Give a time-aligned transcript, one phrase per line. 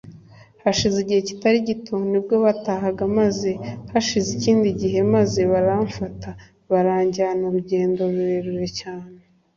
[0.63, 3.49] Hashize igihe kitari gito nibwo batahaga maze
[3.91, 6.29] hashira ikindi gihe maze baramfata
[6.71, 9.17] baranjyana urugendo rurerure cyane